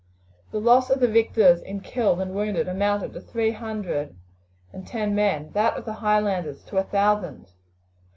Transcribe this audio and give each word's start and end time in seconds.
The 0.51 0.59
loss 0.59 0.89
of 0.89 0.99
the 0.99 1.07
victors 1.07 1.61
in 1.61 1.79
killed 1.81 2.21
and 2.21 2.33
wounded 2.33 2.67
amounted 2.67 3.13
to 3.13 3.21
three 3.21 3.51
hundred 3.51 4.15
and 4.73 4.87
ten 4.87 5.13
men, 5.13 5.51
that 5.51 5.77
of 5.77 5.85
the 5.85 5.93
Highlanders 6.01 6.63
to 6.63 6.77
a 6.77 6.83
thousand. 6.83 7.49